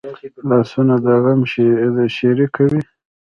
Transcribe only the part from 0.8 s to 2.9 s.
د غم شریکه وي